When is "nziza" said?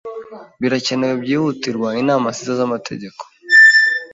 2.33-2.53